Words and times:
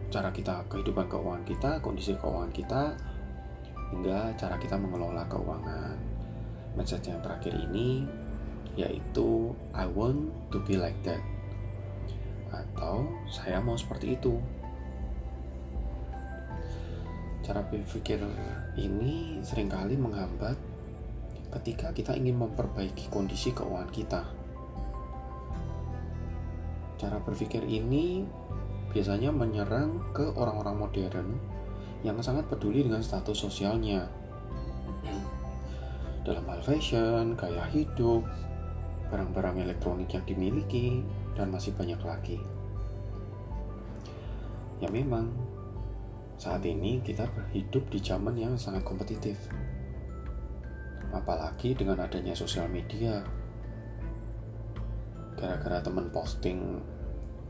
cara 0.07 0.31
kita 0.31 0.63
kehidupan 0.71 1.11
keuangan 1.11 1.43
kita, 1.43 1.83
kondisi 1.83 2.15
keuangan 2.15 2.55
kita, 2.55 2.95
hingga 3.91 4.39
cara 4.39 4.55
kita 4.55 4.79
mengelola 4.79 5.27
keuangan. 5.27 6.10
Mindset 6.75 7.03
yang 7.07 7.19
terakhir 7.19 7.51
ini 7.51 8.07
yaitu 8.79 9.51
I 9.75 9.83
want 9.87 10.31
to 10.51 10.63
be 10.63 10.79
like 10.79 10.95
that. 11.03 11.19
Atau 12.51 13.07
saya 13.27 13.59
mau 13.59 13.75
seperti 13.75 14.15
itu. 14.15 14.39
Cara 17.41 17.65
berpikir 17.67 18.21
ini 18.79 19.41
sering 19.43 19.67
kali 19.67 19.99
menghambat 19.99 20.55
ketika 21.59 21.91
kita 21.91 22.15
ingin 22.15 22.39
memperbaiki 22.39 23.11
kondisi 23.11 23.51
keuangan 23.51 23.91
kita. 23.91 24.21
Cara 26.95 27.17
berpikir 27.19 27.65
ini 27.65 28.23
biasanya 28.93 29.33
menyerang 29.33 30.13
ke 30.15 30.31
orang-orang 30.37 30.75
modern 30.79 31.27
yang 32.05 32.15
sangat 32.23 32.47
peduli 32.47 32.85
dengan 32.85 33.01
status 33.01 33.41
sosialnya 33.41 34.20
dalam 36.21 36.45
hal 36.45 36.61
fashion, 36.61 37.33
gaya 37.33 37.65
hidup, 37.73 38.21
barang-barang 39.09 39.65
elektronik 39.65 40.13
yang 40.13 40.25
dimiliki, 40.29 41.01
dan 41.33 41.49
masih 41.49 41.73
banyak 41.73 41.97
lagi. 42.05 42.37
Ya 44.81 44.89
memang, 44.89 45.29
saat 46.41 46.65
ini 46.65 47.01
kita 47.05 47.29
berhidup 47.37 47.85
di 47.93 48.01
zaman 48.01 48.33
yang 48.33 48.57
sangat 48.57 48.81
kompetitif. 48.81 49.37
Apalagi 51.13 51.77
dengan 51.77 52.01
adanya 52.01 52.33
sosial 52.33 52.65
media. 52.65 53.21
Gara-gara 55.37 55.81
teman 55.81 56.09
posting 56.13 56.81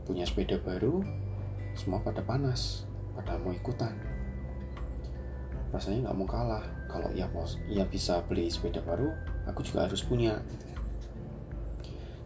punya 0.04 0.24
sepeda 0.24 0.60
baru, 0.60 1.04
semua 1.72 2.04
pada 2.04 2.20
panas, 2.24 2.88
pada 3.16 3.36
mau 3.40 3.52
ikutan. 3.52 4.11
Rasanya 5.72 6.08
nggak 6.08 6.16
mau 6.20 6.28
kalah. 6.28 6.64
Kalau 6.92 7.08
ia, 7.16 7.24
ia 7.72 7.84
bisa 7.88 8.20
beli 8.28 8.52
sepeda 8.52 8.84
baru, 8.84 9.08
aku 9.48 9.64
juga 9.64 9.88
harus 9.88 10.04
punya. 10.04 10.36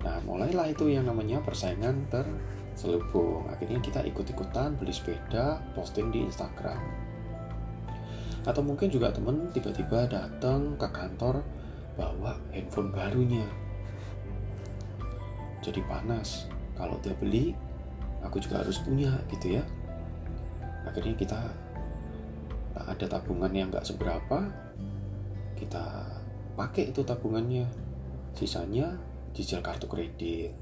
Nah, 0.02 0.18
mulailah 0.26 0.70
itu 0.70 0.90
yang 0.90 1.06
namanya 1.06 1.38
persaingan 1.42 2.10
terselubung. 2.10 3.46
Akhirnya 3.46 3.78
kita 3.78 4.02
ikut-ikutan 4.02 4.74
beli 4.74 4.90
sepeda, 4.90 5.62
posting 5.78 6.10
di 6.10 6.26
Instagram. 6.26 6.82
Atau 8.46 8.62
mungkin 8.62 8.90
juga 8.90 9.10
temen 9.10 9.50
tiba-tiba 9.50 10.06
datang 10.06 10.78
ke 10.78 10.86
kantor 10.90 11.42
bawa 11.98 12.38
handphone 12.54 12.94
barunya. 12.94 13.46
Jadi 15.62 15.82
panas. 15.86 16.46
Kalau 16.78 17.00
dia 17.02 17.16
beli, 17.18 17.56
aku 18.22 18.38
juga 18.38 18.62
harus 18.62 18.78
punya 18.78 19.10
gitu 19.30 19.58
ya. 19.58 19.64
Akhirnya 20.86 21.18
kita 21.18 21.40
ada 22.84 23.06
tabungan 23.08 23.52
yang 23.52 23.72
nggak 23.72 23.88
seberapa, 23.88 24.52
kita 25.56 25.86
pakai 26.56 26.92
itu 26.92 27.00
tabungannya. 27.00 27.64
Sisanya 28.36 29.00
cicil 29.32 29.64
kartu 29.64 29.88
kredit. 29.88 30.52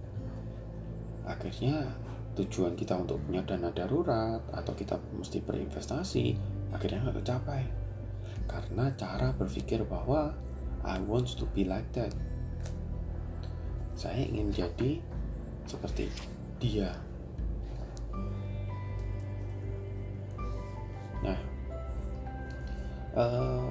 Akhirnya 1.27 1.91
tujuan 2.39 2.79
kita 2.79 2.95
untuk 2.99 3.23
punya 3.27 3.43
dana 3.43 3.71
darurat 3.71 4.43
atau 4.51 4.75
kita 4.75 4.99
mesti 5.15 5.39
berinvestasi 5.43 6.35
akhirnya 6.75 7.07
nggak 7.07 7.23
tercapai 7.23 7.63
karena 8.51 8.91
cara 8.99 9.31
berpikir 9.35 9.87
bahwa 9.87 10.35
I 10.85 11.01
want 11.01 11.33
to 11.41 11.49
be 11.57 11.65
like 11.65 11.89
that. 11.97 12.13
Saya 13.97 14.27
ingin 14.27 14.53
jadi 14.53 15.01
seperti 15.65 16.11
dia. 16.61 16.93
Uh, 23.15 23.71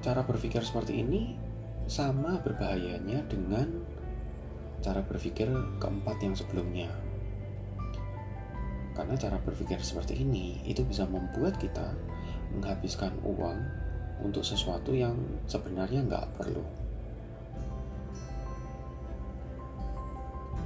cara 0.00 0.20
berpikir 0.24 0.64
seperti 0.64 1.02
ini 1.04 1.36
sama 1.84 2.40
berbahayanya 2.40 3.28
dengan 3.28 3.68
cara 4.80 5.04
berpikir 5.04 5.48
keempat 5.80 6.16
yang 6.20 6.34
sebelumnya. 6.36 6.90
Karena 8.94 9.18
cara 9.18 9.42
berpikir 9.42 9.82
seperti 9.82 10.22
ini 10.22 10.62
itu 10.64 10.86
bisa 10.86 11.04
membuat 11.08 11.58
kita 11.58 11.92
menghabiskan 12.54 13.10
uang 13.26 13.58
untuk 14.22 14.46
sesuatu 14.46 14.94
yang 14.94 15.18
sebenarnya 15.50 16.06
nggak 16.06 16.26
perlu. 16.38 16.62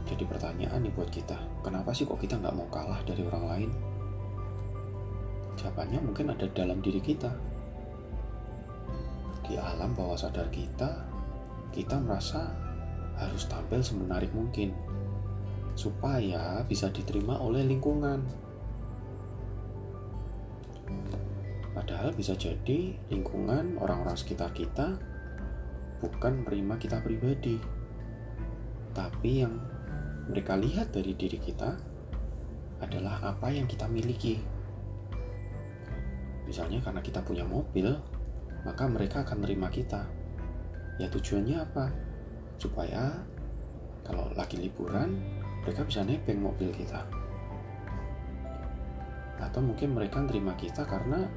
Jadi 0.09 0.25
pertanyaan 0.25 0.81
nih 0.85 0.93
buat 0.93 1.09
kita, 1.13 1.37
kenapa 1.65 1.93
sih 1.93 2.09
kok 2.09 2.21
kita 2.21 2.37
nggak 2.41 2.57
mau 2.57 2.69
kalah 2.73 3.01
dari 3.05 3.23
orang 3.29 3.45
lain? 3.49 3.71
Jawabannya 5.61 6.01
mungkin 6.01 6.33
ada 6.33 6.47
dalam 6.53 6.81
diri 6.81 7.01
kita. 7.01 7.29
Di 9.49 9.57
alam 9.57 9.97
bawah 9.97 10.21
sadar 10.21 10.53
kita, 10.53 11.09
kita 11.73 11.97
merasa 11.97 12.53
harus 13.17 13.49
tampil 13.49 13.81
semenarik 13.81 14.29
mungkin 14.37 14.77
supaya 15.73 16.61
bisa 16.69 16.93
diterima 16.93 17.41
oleh 17.41 17.65
lingkungan. 17.65 18.21
Padahal 21.73 22.13
bisa 22.13 22.37
jadi 22.37 22.93
lingkungan 23.09 23.81
orang-orang 23.81 24.19
sekitar 24.19 24.53
kita 24.53 25.01
bukan 26.05 26.45
menerima 26.45 26.75
kita 26.77 26.99
pribadi, 27.01 27.57
tapi 28.93 29.47
yang 29.47 29.57
mereka 30.29 30.61
lihat 30.61 30.93
dari 30.93 31.17
diri 31.17 31.41
kita 31.41 31.73
adalah 32.85 33.23
apa 33.23 33.49
yang 33.49 33.65
kita 33.65 33.89
miliki. 33.89 34.43
Misalnya 36.45 36.83
karena 36.83 37.01
kita 37.01 37.23
punya 37.23 37.47
mobil, 37.47 37.95
maka 38.67 38.87
mereka 38.91 39.23
akan 39.27 39.45
menerima 39.45 39.69
kita. 39.71 40.03
Ya 40.99 41.07
tujuannya 41.07 41.59
apa? 41.63 42.09
supaya 42.59 43.15
kalau 44.03 44.27
lagi 44.35 44.59
liburan 44.59 45.15
mereka 45.63 45.87
bisa 45.87 46.03
nebeng 46.03 46.43
mobil 46.43 46.75
kita 46.75 47.07
atau 49.39 49.63
mungkin 49.63 49.95
mereka 49.95 50.19
terima 50.27 50.59
kita 50.59 50.83
karena 50.83 51.31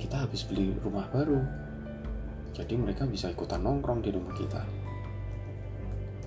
kita 0.00 0.24
habis 0.24 0.48
beli 0.48 0.72
rumah 0.80 1.04
baru 1.12 1.44
jadi 2.56 2.80
mereka 2.80 3.04
bisa 3.04 3.28
ikutan 3.28 3.60
nongkrong 3.60 4.00
di 4.00 4.08
rumah 4.08 4.32
kita 4.32 4.64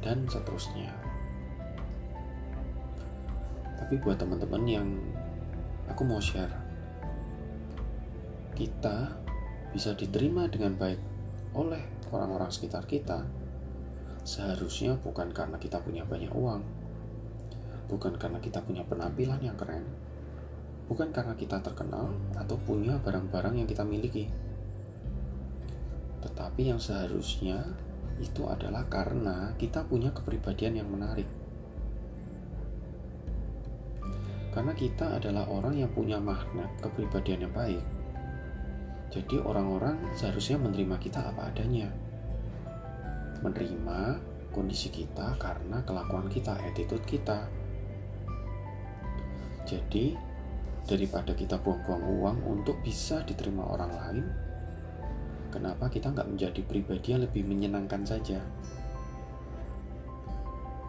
dan 0.05 0.29
seterusnya 0.29 0.93
tapi 3.81 3.97
buat 3.97 4.21
teman-teman 4.21 4.63
yang 4.69 4.87
aku 5.89 6.05
mau 6.05 6.21
share 6.21 6.53
kita 8.53 9.09
bisa 9.73 9.97
diterima 9.97 10.45
dengan 10.47 10.77
baik 10.77 11.01
oleh 11.57 11.81
orang-orang 12.13 12.53
sekitar 12.53 12.85
kita 12.85 13.25
seharusnya 14.23 14.95
bukan 15.03 15.35
karena 15.35 15.59
kita 15.59 15.83
punya 15.83 16.07
banyak 16.07 16.31
uang, 16.31 16.63
bukan 17.91 18.15
karena 18.15 18.39
kita 18.39 18.63
punya 18.63 18.87
penampilan 18.87 19.41
yang 19.43 19.59
keren, 19.59 19.83
bukan 20.87 21.11
karena 21.11 21.35
kita 21.35 21.59
terkenal 21.59 22.15
atau 22.39 22.55
punya 22.63 22.95
barang-barang 23.03 23.59
yang 23.59 23.67
kita 23.67 23.83
miliki, 23.83 24.31
tetapi 26.23 26.71
yang 26.71 26.79
seharusnya 26.79 27.67
itu 28.23 28.47
adalah 28.47 28.87
karena 28.87 29.51
kita 29.59 29.83
punya 29.83 30.15
kepribadian 30.15 30.79
yang 30.79 30.87
menarik. 30.87 31.27
Karena 34.53 34.71
kita 34.77 35.17
adalah 35.17 35.49
orang 35.49 35.81
yang 35.81 35.89
punya 35.91 36.21
magnet 36.21 36.69
kepribadian 36.77 37.49
yang 37.49 37.53
baik. 37.57 38.02
Jadi 39.13 39.37
orang-orang 39.37 40.17
seharusnya 40.17 40.57
menerima 40.57 40.97
kita 40.97 41.21
apa 41.21 41.53
adanya 41.53 41.85
menerima 43.43 44.23
kondisi 44.55 44.87
kita 44.87 45.35
karena 45.35 45.83
kelakuan 45.83 46.31
kita, 46.31 46.55
attitude 46.63 47.03
kita. 47.03 47.51
Jadi, 49.67 50.15
daripada 50.87 51.35
kita 51.35 51.59
buang-buang 51.59 52.03
uang 52.07 52.37
untuk 52.47 52.79
bisa 52.79 53.19
diterima 53.27 53.67
orang 53.67 53.91
lain, 53.91 54.25
kenapa 55.51 55.91
kita 55.91 56.15
nggak 56.15 56.29
menjadi 56.29 56.61
pribadi 56.63 57.07
yang 57.11 57.21
lebih 57.27 57.43
menyenangkan 57.43 58.07
saja? 58.07 58.39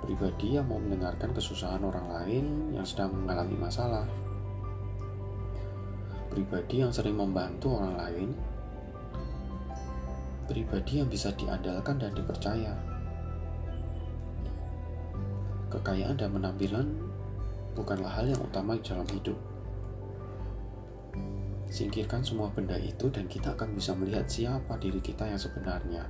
Pribadi 0.05 0.61
yang 0.61 0.69
mau 0.69 0.79
mendengarkan 0.79 1.32
kesusahan 1.32 1.81
orang 1.81 2.06
lain 2.12 2.76
yang 2.76 2.85
sedang 2.85 3.11
mengalami 3.17 3.56
masalah. 3.56 4.05
Pribadi 6.34 6.82
yang 6.82 6.90
sering 6.90 7.14
membantu 7.14 7.78
orang 7.78 7.94
lain 7.94 8.31
pribadi 10.44 11.00
yang 11.00 11.08
bisa 11.08 11.32
diandalkan 11.32 11.96
dan 11.96 12.12
dipercaya. 12.12 12.75
Kekayaan 15.72 16.14
dan 16.14 16.31
penampilan 16.31 16.86
bukanlah 17.75 18.12
hal 18.12 18.31
yang 18.31 18.40
utama 18.44 18.78
dalam 18.78 19.08
hidup. 19.10 19.38
Singkirkan 21.66 22.22
semua 22.22 22.52
benda 22.54 22.78
itu 22.78 23.10
dan 23.10 23.26
kita 23.26 23.58
akan 23.58 23.75
bisa 23.75 23.96
melihat 23.98 24.30
siapa 24.30 24.78
diri 24.78 25.02
kita 25.02 25.26
yang 25.26 25.40
sebenarnya. 25.40 26.06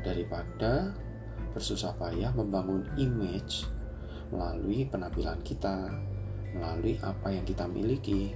Daripada 0.00 0.96
bersusah 1.52 1.92
payah 2.00 2.32
membangun 2.32 2.88
image 2.96 3.68
melalui 4.32 4.88
penampilan 4.88 5.40
kita, 5.44 5.92
melalui 6.56 6.96
apa 7.04 7.28
yang 7.28 7.44
kita 7.44 7.68
miliki, 7.68 8.32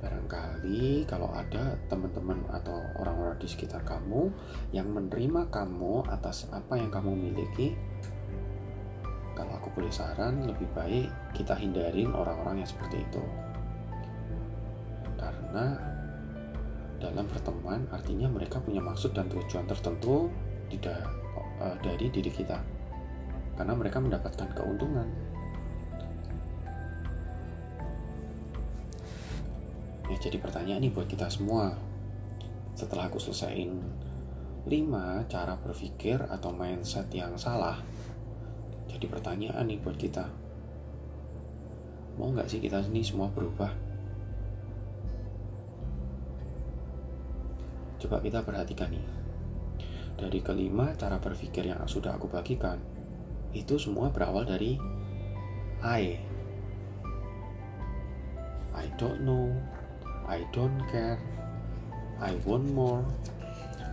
Barangkali 0.00 1.04
kalau 1.04 1.28
ada 1.28 1.76
teman-teman 1.92 2.40
atau 2.48 2.80
orang-orang 2.96 3.36
di 3.36 3.48
sekitar 3.48 3.84
kamu 3.84 4.32
yang 4.72 4.88
menerima 4.88 5.52
kamu 5.52 6.08
atas 6.08 6.48
apa 6.48 6.80
yang 6.80 6.88
kamu 6.88 7.12
miliki, 7.12 7.76
kalau 9.36 9.56
aku 9.56 9.68
boleh 9.76 9.92
saran, 9.92 10.44
lebih 10.44 10.68
baik 10.76 11.08
kita 11.32 11.56
hindarin 11.56 12.12
orang-orang 12.12 12.64
yang 12.64 12.68
seperti 12.68 13.04
itu. 13.04 13.24
Karena 15.20 15.76
dalam 17.00 17.24
pertemuan 17.24 17.88
artinya 17.88 18.28
mereka 18.28 18.60
punya 18.60 18.84
maksud 18.84 19.16
dan 19.16 19.32
tujuan 19.32 19.64
tertentu 19.64 20.28
tidak 20.68 21.08
uh, 21.60 21.76
dari 21.80 22.12
diri 22.12 22.28
kita. 22.28 22.60
Karena 23.56 23.72
mereka 23.76 24.00
mendapatkan 24.00 24.48
keuntungan 24.56 25.08
jadi 30.20 30.36
pertanyaan 30.36 30.84
nih 30.84 30.92
buat 30.92 31.08
kita 31.08 31.32
semua. 31.32 31.72
Setelah 32.76 33.08
aku 33.08 33.16
selesaiin 33.16 33.72
5 34.68 35.32
cara 35.32 35.56
berpikir 35.56 36.20
atau 36.28 36.52
mindset 36.52 37.08
yang 37.16 37.40
salah, 37.40 37.80
jadi 38.84 39.08
pertanyaan 39.08 39.64
nih 39.64 39.80
buat 39.80 39.96
kita. 39.96 40.28
Mau 42.20 42.28
nggak 42.36 42.52
sih 42.52 42.60
kita 42.60 42.84
ini 42.92 43.00
semua 43.00 43.32
berubah? 43.32 43.72
Coba 48.00 48.20
kita 48.20 48.44
perhatikan 48.44 48.92
nih. 48.92 49.06
Dari 50.20 50.40
kelima 50.44 50.92
cara 51.00 51.16
berpikir 51.16 51.64
yang 51.64 51.80
sudah 51.88 52.20
aku 52.20 52.28
bagikan, 52.28 52.76
itu 53.56 53.80
semua 53.80 54.12
berawal 54.12 54.44
dari 54.44 54.76
I. 55.80 56.20
I 58.76 58.86
don't 59.00 59.24
know, 59.24 59.48
I 60.30 60.46
don't 60.54 60.78
care. 60.86 61.18
I 62.22 62.38
want 62.46 62.70
more. 62.70 63.02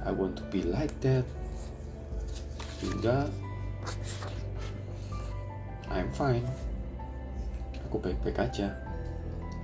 I 0.06 0.14
want 0.14 0.38
to 0.38 0.46
be 0.54 0.62
like 0.62 0.94
that. 1.02 1.26
Hingga 2.78 3.26
I'm 5.90 6.14
fine. 6.14 6.46
Aku 7.90 7.98
baik-baik 7.98 8.38
aja. 8.38 8.70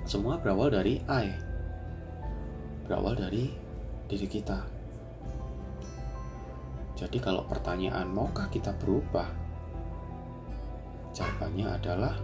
Semua 0.10 0.42
berawal 0.42 0.74
dari 0.74 0.98
I. 1.06 1.30
Berawal 2.90 3.22
dari 3.22 3.54
diri 4.10 4.26
kita. 4.26 4.66
Jadi 6.98 7.22
kalau 7.22 7.46
pertanyaan 7.46 8.10
maukah 8.10 8.50
kita 8.50 8.74
berubah? 8.82 9.30
Jawabannya 11.14 11.70
adalah 11.70 12.18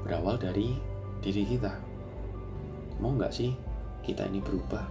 berawal 0.00 0.40
dari 0.40 0.80
diri 1.20 1.44
kita. 1.44 1.76
Mau 2.96 3.12
nggak 3.12 3.36
sih 3.36 3.52
kita 4.02 4.26
ini 4.28 4.42
berubah. 4.42 4.84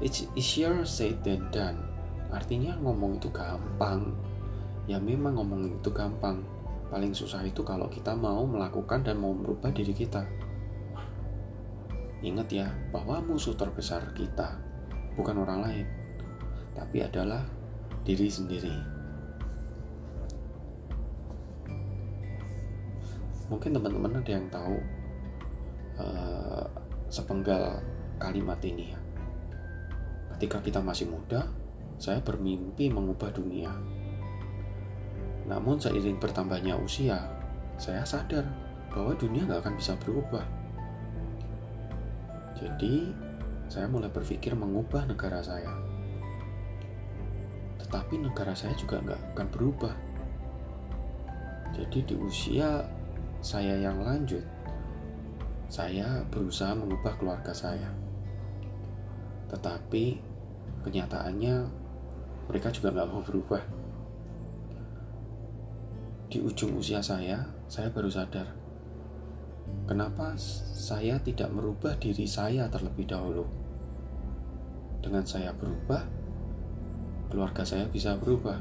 It's 0.00 0.28
easier 0.36 0.84
said 0.84 1.20
than 1.26 1.48
done. 1.52 1.80
Artinya 2.30 2.76
ngomong 2.80 3.22
itu 3.22 3.32
gampang. 3.32 4.12
Ya 4.86 5.02
memang 5.02 5.40
ngomong 5.40 5.82
itu 5.82 5.90
gampang. 5.90 6.44
Paling 6.86 7.10
susah 7.10 7.42
itu 7.42 7.66
kalau 7.66 7.90
kita 7.90 8.14
mau 8.14 8.46
melakukan 8.46 9.02
dan 9.02 9.18
mau 9.18 9.34
merubah 9.34 9.74
diri 9.74 9.90
kita. 9.90 10.22
Ingat 12.24 12.48
ya, 12.48 12.68
bahwa 12.90 13.20
musuh 13.20 13.52
terbesar 13.52 14.14
kita 14.16 14.56
bukan 15.16 15.36
orang 15.44 15.58
lain, 15.64 15.86
tapi 16.72 17.04
adalah 17.04 17.44
diri 18.04 18.28
sendiri. 18.28 18.76
Mungkin 23.46 23.78
teman-teman 23.78 24.18
ada 24.18 24.30
yang 24.32 24.46
tahu 24.50 24.76
uh, 26.02 26.35
sepenggal 27.08 27.80
kalimat 28.18 28.58
ini 28.64 28.92
ya. 28.92 29.00
Ketika 30.36 30.60
kita 30.60 30.80
masih 30.84 31.08
muda, 31.08 31.48
saya 31.96 32.20
bermimpi 32.20 32.92
mengubah 32.92 33.32
dunia. 33.32 33.72
Namun 35.48 35.80
seiring 35.80 36.20
bertambahnya 36.20 36.76
usia, 36.76 37.24
saya 37.80 38.04
sadar 38.04 38.44
bahwa 38.92 39.16
dunia 39.16 39.46
nggak 39.48 39.62
akan 39.64 39.74
bisa 39.78 39.96
berubah. 40.00 40.44
Jadi, 42.56 43.12
saya 43.68 43.84
mulai 43.88 44.08
berpikir 44.08 44.56
mengubah 44.56 45.04
negara 45.04 45.44
saya. 45.44 45.70
Tetapi 47.80 48.24
negara 48.24 48.56
saya 48.56 48.72
juga 48.74 48.98
nggak 49.04 49.36
akan 49.36 49.48
berubah. 49.52 49.94
Jadi 51.76 51.98
di 52.08 52.14
usia 52.16 52.88
saya 53.44 53.76
yang 53.76 54.00
lanjut, 54.00 54.42
saya 55.66 56.22
berusaha 56.30 56.72
mengubah 56.74 57.14
keluarga 57.18 57.50
saya. 57.50 57.90
Tetapi 59.50 60.04
kenyataannya 60.86 61.54
mereka 62.46 62.70
juga 62.70 62.94
nggak 62.94 63.08
mau 63.10 63.22
berubah. 63.22 63.62
Di 66.26 66.42
ujung 66.42 66.78
usia 66.78 66.98
saya, 67.02 67.42
saya 67.70 67.90
baru 67.90 68.10
sadar 68.10 68.66
kenapa 69.86 70.34
saya 70.74 71.16
tidak 71.22 71.50
merubah 71.54 71.94
diri 71.96 72.26
saya 72.26 72.66
terlebih 72.66 73.06
dahulu. 73.06 73.46
Dengan 75.00 75.22
saya 75.22 75.54
berubah, 75.54 76.02
keluarga 77.30 77.62
saya 77.62 77.86
bisa 77.86 78.18
berubah. 78.18 78.58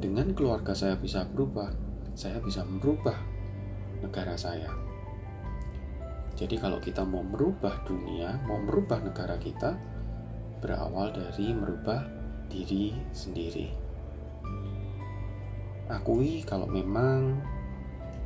Dengan 0.00 0.32
keluarga 0.32 0.72
saya 0.72 0.96
bisa 0.96 1.24
berubah, 1.28 1.68
saya 2.16 2.40
bisa 2.40 2.64
merubah 2.64 3.16
negara 4.00 4.36
saya. 4.36 4.83
Jadi 6.34 6.58
kalau 6.58 6.82
kita 6.82 7.06
mau 7.06 7.22
merubah 7.22 7.86
dunia, 7.86 8.42
mau 8.50 8.58
merubah 8.58 8.98
negara 8.98 9.38
kita, 9.38 9.78
berawal 10.58 11.14
dari 11.14 11.54
merubah 11.54 12.02
diri 12.50 12.90
sendiri. 13.14 13.70
Akui 15.86 16.42
kalau 16.42 16.66
memang 16.66 17.38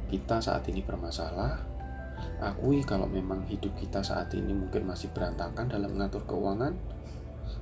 kita 0.09 0.41
saat 0.41 0.65
ini 0.73 0.81
bermasalah, 0.81 1.61
akui 2.41 2.81
kalau 2.81 3.05
memang 3.05 3.45
hidup 3.45 3.77
kita 3.77 4.01
saat 4.01 4.33
ini 4.33 4.57
mungkin 4.57 4.89
masih 4.89 5.13
berantakan 5.13 5.69
dalam 5.69 5.93
mengatur 5.93 6.25
keuangan, 6.25 6.73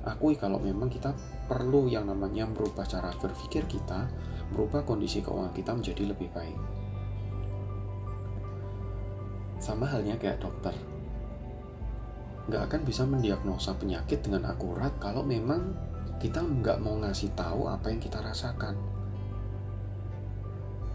akui 0.07 0.39
kalau 0.39 0.63
memang 0.63 0.87
kita 0.87 1.11
perlu 1.51 1.91
yang 1.91 2.07
namanya 2.07 2.47
merubah 2.47 2.87
cara 2.87 3.11
berpikir 3.19 3.67
kita, 3.67 4.07
merubah 4.55 4.87
kondisi 4.87 5.19
keuangan 5.19 5.51
kita 5.51 5.75
menjadi 5.75 6.03
lebih 6.15 6.31
baik. 6.31 6.86
Sama 9.67 9.83
halnya 9.83 10.15
kayak 10.15 10.39
dokter. 10.39 10.71
Nggak 12.47 12.71
akan 12.71 12.81
bisa 12.87 13.03
mendiagnosa 13.03 13.75
penyakit 13.75 14.23
dengan 14.23 14.47
akurat 14.47 14.95
kalau 14.95 15.27
memang 15.27 15.75
kita 16.23 16.39
nggak 16.39 16.79
mau 16.79 16.95
ngasih 17.03 17.35
tahu 17.35 17.67
apa 17.67 17.91
yang 17.91 17.99
kita 17.99 18.23
rasakan. 18.23 18.79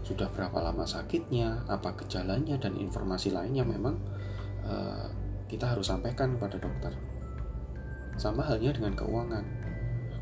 Sudah 0.01 0.25
berapa 0.33 0.57
lama 0.57 0.89
sakitnya, 0.89 1.69
apa 1.69 1.93
gejalanya, 2.01 2.57
dan 2.57 2.73
informasi 2.73 3.29
lainnya 3.29 3.61
memang 3.61 3.93
uh, 4.65 5.05
kita 5.45 5.69
harus 5.77 5.93
sampaikan 5.93 6.33
kepada 6.33 6.57
dokter. 6.57 6.97
Sama 8.17 8.41
halnya 8.41 8.73
dengan 8.73 8.97
keuangan. 8.97 9.45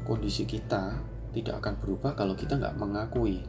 Kondisi 0.04 0.44
kita 0.44 1.00
tidak 1.32 1.64
akan 1.64 1.80
berubah 1.80 2.20
kalau 2.20 2.36
kita 2.36 2.60
nggak 2.60 2.76
mengakui, 2.76 3.48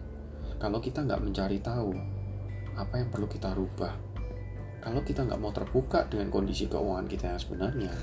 kalau 0.62 0.78
kita 0.78 1.02
nggak 1.02 1.26
mencari 1.26 1.58
tahu 1.58 1.90
apa 2.78 3.02
yang 3.02 3.10
perlu 3.10 3.26
kita 3.26 3.50
rubah 3.50 4.11
kalau 4.82 5.00
kita 5.06 5.22
nggak 5.22 5.38
mau 5.38 5.54
terbuka 5.54 6.10
dengan 6.10 6.28
kondisi 6.34 6.66
keuangan 6.66 7.06
kita 7.06 7.30
yang 7.30 7.40
sebenarnya 7.40 7.94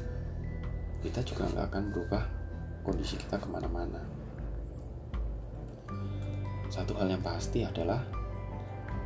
kita 1.03 1.19
juga 1.27 1.51
nggak 1.51 1.65
akan 1.67 1.83
berubah 1.91 2.23
kondisi 2.87 3.19
kita 3.19 3.35
ke 3.35 3.47
mana-mana. 3.51 3.99
Satu 6.71 6.95
hal 6.95 7.11
yang 7.11 7.23
pasti 7.23 7.67
adalah 7.67 7.99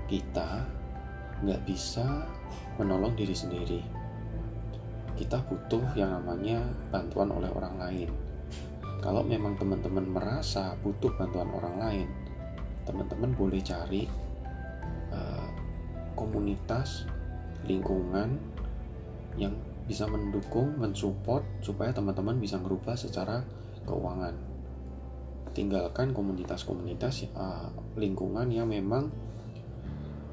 kita 0.06 0.70
nggak 1.42 1.62
bisa 1.66 2.30
menolong 2.78 3.18
diri 3.18 3.34
sendiri. 3.34 3.82
Kita 5.18 5.42
butuh 5.42 5.98
yang 5.98 6.14
namanya 6.14 6.62
bantuan 6.94 7.34
oleh 7.34 7.50
orang 7.50 7.76
lain. 7.82 8.10
Kalau 9.02 9.26
memang 9.26 9.58
teman-teman 9.58 10.06
merasa 10.06 10.78
butuh 10.80 11.12
bantuan 11.18 11.50
orang 11.52 11.76
lain 11.82 12.08
teman-teman 12.84 13.32
boleh 13.36 13.64
cari 13.64 14.08
uh, 15.12 15.48
komunitas 16.20 17.08
lingkungan 17.68 18.38
yang 19.40 19.54
bisa 19.84 20.08
mendukung, 20.08 20.80
mensupport 20.80 21.44
supaya 21.60 21.92
teman-teman 21.92 22.40
bisa 22.40 22.56
merubah 22.56 22.96
secara 22.96 23.44
keuangan. 23.84 24.36
Tinggalkan 25.54 26.16
komunitas-komunitas 26.16 27.30
uh, 27.36 27.70
lingkungan 28.00 28.50
yang 28.50 28.72
memang 28.72 29.12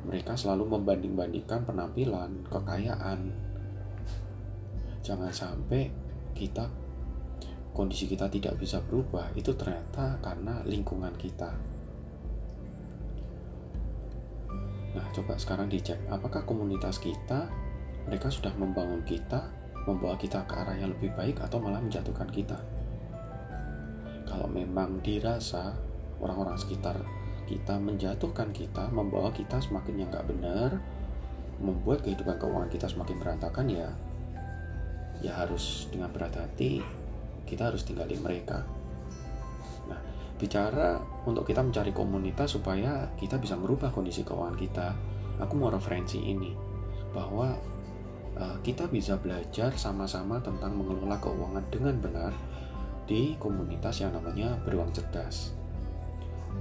mereka 0.07 0.33
selalu 0.33 0.79
membanding-bandingkan 0.79 1.67
penampilan, 1.69 2.41
kekayaan. 2.49 3.31
Jangan 5.05 5.33
sampai 5.33 5.93
kita 6.33 6.71
kondisi 7.75 8.09
kita 8.09 8.27
tidak 8.33 8.59
bisa 8.59 8.81
berubah 8.83 9.31
itu 9.37 9.53
ternyata 9.55 10.19
karena 10.25 10.65
lingkungan 10.65 11.13
kita. 11.21 11.53
Nah, 15.01 15.09
coba 15.17 15.41
sekarang 15.41 15.73
dicek 15.73 15.97
apakah 16.13 16.45
komunitas 16.45 17.01
kita 17.01 17.49
mereka 18.05 18.29
sudah 18.29 18.53
membangun 18.61 19.01
kita, 19.09 19.49
membawa 19.89 20.21
kita 20.21 20.45
ke 20.45 20.53
arah 20.53 20.77
yang 20.77 20.93
lebih 20.93 21.17
baik 21.17 21.41
atau 21.41 21.57
malah 21.57 21.81
menjatuhkan 21.81 22.29
kita. 22.29 22.61
Kalau 24.29 24.45
memang 24.45 25.01
dirasa 25.01 25.73
orang-orang 26.21 26.61
sekitar 26.61 27.01
kita 27.49 27.81
menjatuhkan 27.81 28.53
kita, 28.53 28.93
membawa 28.93 29.33
kita 29.33 29.57
semakin 29.57 30.05
yang 30.05 30.09
nggak 30.13 30.29
benar, 30.29 30.71
membuat 31.65 32.05
kehidupan 32.05 32.37
keuangan 32.37 32.71
kita 32.71 32.87
semakin 32.87 33.17
berantakan 33.17 33.67
ya, 33.73 33.89
ya 35.25 35.33
harus 35.33 35.89
dengan 35.89 36.13
berat 36.13 36.37
hati 36.37 36.85
kita 37.49 37.73
harus 37.73 37.89
tinggalin 37.89 38.21
mereka. 38.21 38.69
Bicara 40.41 40.97
untuk 41.29 41.45
kita 41.45 41.61
mencari 41.61 41.93
komunitas 41.93 42.57
supaya 42.57 43.13
kita 43.21 43.37
bisa 43.37 43.61
merubah 43.61 43.93
kondisi 43.93 44.25
keuangan 44.25 44.57
kita, 44.57 44.89
aku 45.37 45.53
mau 45.53 45.69
referensi 45.69 46.17
ini 46.17 46.57
bahwa 47.13 47.53
uh, 48.41 48.57
kita 48.65 48.89
bisa 48.89 49.21
belajar 49.21 49.77
sama-sama 49.77 50.41
tentang 50.41 50.73
mengelola 50.81 51.21
keuangan 51.21 51.65
dengan 51.69 52.01
benar 52.01 52.33
di 53.05 53.37
komunitas 53.37 54.01
yang 54.01 54.17
namanya 54.17 54.57
beruang 54.65 54.89
cerdas. 54.97 55.53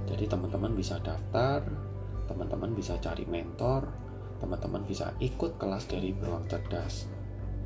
Jadi 0.04 0.28
teman-teman 0.28 0.76
bisa 0.76 1.00
daftar, 1.00 1.64
teman-teman 2.28 2.76
bisa 2.76 3.00
cari 3.00 3.24
mentor, 3.24 3.88
teman-teman 4.44 4.84
bisa 4.84 5.16
ikut 5.24 5.56
kelas 5.56 5.88
dari 5.88 6.12
beruang 6.12 6.44
cerdas. 6.52 7.08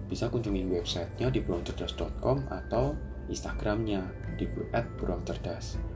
Bisa 0.07 0.31
kunjungi 0.31 0.63
websitenya 0.69 1.33
di 1.33 1.41
beruangcerdas.com 1.43 2.47
atau 2.53 2.95
Instagramnya 3.27 4.05
di 4.37 4.45
@beruangcerdas. 5.01 5.94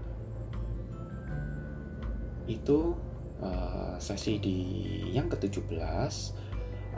Itu 2.49 2.97
uh, 3.45 3.95
sesi 4.01 4.41
di 4.41 4.59
yang 5.13 5.29
ke-17 5.29 6.49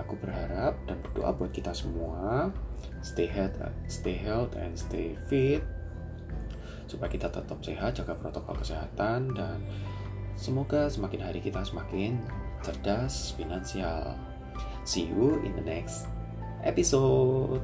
Aku 0.01 0.17
berharap 0.17 0.81
dan 0.89 0.97
berdoa 1.05 1.37
buat 1.37 1.53
kita 1.53 1.77
semua 1.77 2.49
stay 3.05 3.29
health, 3.29 3.61
stay 3.91 4.17
health 4.17 4.57
and 4.57 4.73
stay 4.73 5.13
fit 5.29 5.61
supaya 6.89 7.07
kita 7.07 7.31
tetap 7.31 7.59
sehat, 7.63 8.03
jaga 8.03 8.19
protokol 8.19 8.59
kesehatan 8.59 9.31
dan 9.37 9.63
semoga 10.35 10.91
semakin 10.91 11.23
hari 11.23 11.39
kita 11.39 11.63
semakin 11.63 12.19
cerdas 12.67 13.37
finansial. 13.39 14.19
See 14.83 15.07
you 15.07 15.39
in 15.47 15.55
the 15.55 15.63
next 15.63 16.11
episode. 16.67 17.63